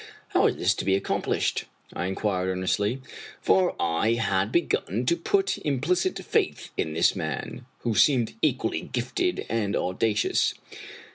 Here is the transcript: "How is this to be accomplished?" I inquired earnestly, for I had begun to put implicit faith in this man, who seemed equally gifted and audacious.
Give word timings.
"How 0.29 0.47
is 0.47 0.55
this 0.55 0.73
to 0.73 0.83
be 0.83 0.95
accomplished?" 0.95 1.65
I 1.93 2.07
inquired 2.07 2.47
earnestly, 2.49 3.03
for 3.39 3.75
I 3.79 4.13
had 4.13 4.51
begun 4.51 5.05
to 5.05 5.15
put 5.15 5.59
implicit 5.59 6.17
faith 6.25 6.71
in 6.75 6.93
this 6.95 7.15
man, 7.15 7.67
who 7.81 7.93
seemed 7.93 8.33
equally 8.41 8.81
gifted 8.91 9.45
and 9.47 9.75
audacious. 9.75 10.55